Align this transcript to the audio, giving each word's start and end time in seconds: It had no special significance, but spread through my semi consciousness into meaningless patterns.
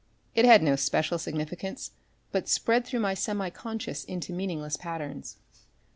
It 0.33 0.45
had 0.45 0.63
no 0.63 0.75
special 0.75 1.19
significance, 1.19 1.91
but 2.31 2.49
spread 2.49 2.85
through 2.87 3.01
my 3.01 3.13
semi 3.13 3.51
consciousness 3.51 4.03
into 4.05 4.33
meaningless 4.33 4.75
patterns. 4.75 5.37